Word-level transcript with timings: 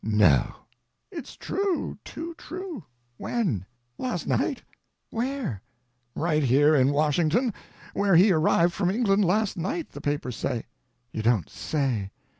"No!" 0.03 0.55
"It's 1.11 1.35
true—too 1.35 2.33
true." 2.35 2.85
"When?" 3.17 3.67
"Last 3.99 4.25
night." 4.25 4.63
"Where?" 5.11 5.61
"Right 6.15 6.41
here 6.41 6.73
in 6.73 6.91
Washington; 6.91 7.53
where 7.93 8.15
he 8.15 8.31
arrived 8.31 8.73
from 8.73 8.89
England 8.89 9.23
last 9.23 9.57
night, 9.57 9.91
the 9.91 10.01
papers 10.01 10.35
say." 10.37 10.65
"You 11.11 11.21
don't 11.21 11.51
say!" 11.51 12.09